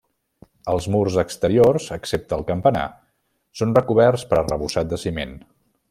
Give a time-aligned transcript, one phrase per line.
[0.71, 2.87] Els murs exteriors, excepte el campanar,
[3.61, 5.39] són recoberts per arrebossat de ciment.